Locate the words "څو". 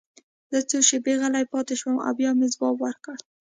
0.69-0.77